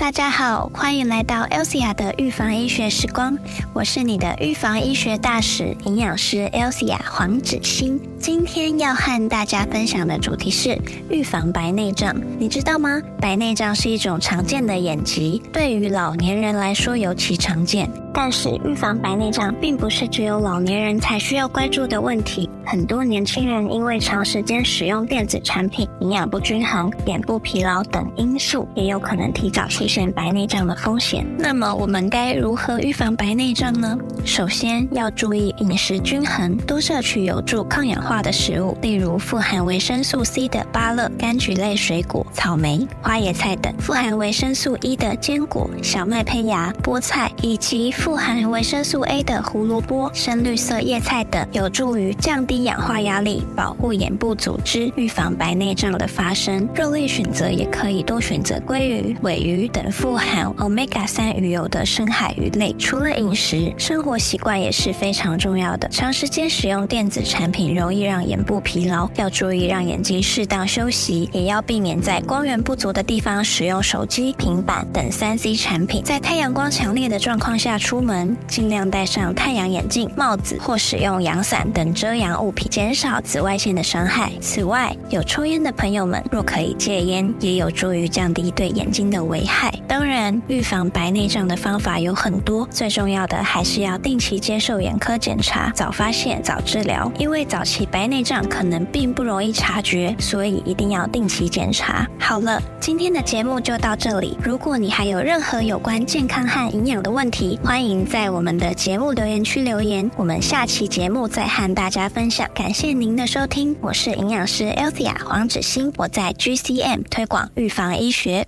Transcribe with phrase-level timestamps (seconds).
[0.00, 3.36] 大家好，欢迎来到 Elsia 的预防医学时光，
[3.74, 8.00] 我是你的预防医学大使、营养师 Elsia 黄芷欣。
[8.18, 12.16] 今天要和大家分享的主题是预防白内障。
[12.38, 12.98] 你知道吗？
[13.20, 17.90] 白内障是一种常见的眼疾，对于老年人来说尤其常见。
[18.12, 22.48] 但是，预防白内障并不是只有老年人才需要关注的问题。
[22.66, 31.26] 很多年轻人因为长时间使用电子产品、营养不均衡、眼部疲劳等因素，也有可能提早出现白内障的风险。
[31.38, 33.98] 那么，我们该如何预防白内障呢？
[34.24, 56.66] 首先要注意饮食均衡，多摄取有助抗氧化的食物，例如富含维生素 C 的芭乐、柑橘类水果、草莓、花椰菜等；富含维生素 E 的坚果、小麦胚芽、菠菜，以及富含维生素 A 的胡萝卜、深绿色叶菜等，有助于降低氧化压力，保护眼部组织，预防白内障的发生。
[56.74, 62.74] 肉类选择也可以多选择鲑鱼、尾鱼等富含 Omega 三鱼油的深海鱼类。
[62.78, 64.16] 除了饮食，生活。
[64.20, 65.88] 习惯也是非常重要的。
[65.88, 76.02] 长时间使用电子产品容易让眼部疲劳，要注意让眼睛适当休息，也要避免在光源不足的地方使用手机、平板等三 C 产品。
[76.02, 84.30] 在太阳光强烈的状况下出门，尽量戴上太阳眼镜、帽子或使用阳伞等遮阳物品，减少紫外线的伤害。
[84.40, 89.74] 此外，有抽烟的朋友们若可以戒烟，也有助于降低对眼睛的危害。
[89.88, 93.98] 当然，预防白内障的方法有很多，最重要的还是要。
[93.98, 97.10] 定期接受眼科检查，早发现早治疗。
[97.18, 102.06] 因为早期白内障可能并不容易察觉，所以一定要定期检查。
[102.20, 104.38] 好了，今天的节目就到这里。
[104.40, 110.10] 如果你还有任何有关健康和营养的问题，欢迎欢迎在我们的节目留言区留言。
[110.18, 112.46] 我们下期节目再和大家分享。
[112.54, 118.46] 感谢您的收听，我是营养师 Elsia 黄芷欣，我在 GCM 推广预防医学。